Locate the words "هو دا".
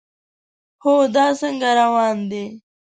0.83-1.25